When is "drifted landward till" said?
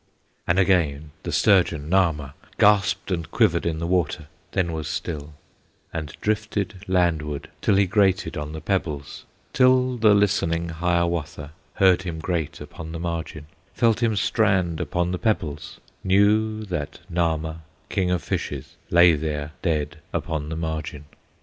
6.21-7.75